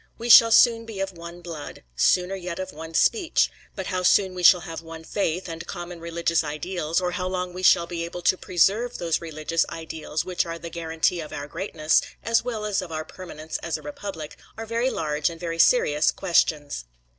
[0.17, 4.33] We shall soon be of one blood sooner yet of one speech; but how soon
[4.33, 8.03] we shall have one faith, and common religious ideals, or how long we shall be
[8.03, 12.65] able to preserve those religious ideals which are the guarantee of our greatness, as well
[12.65, 16.85] as of our permanence as a republic, are very large and very serious questions.